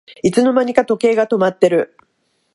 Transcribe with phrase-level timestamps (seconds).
[0.23, 1.95] いつの間にか時計が止まってる